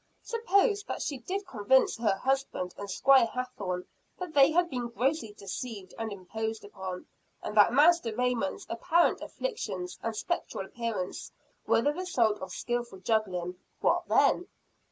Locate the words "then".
14.07-14.47